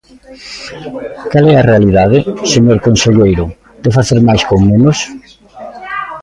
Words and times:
¿Cal 1.31 1.45
é 1.53 1.55
a 1.57 1.67
realidade, 1.71 2.17
señor 2.53 2.79
conselleiro, 2.87 3.45
de 3.83 3.89
facer 3.97 4.19
máis 4.27 4.41
con 4.49 4.59
menos? 4.69 4.97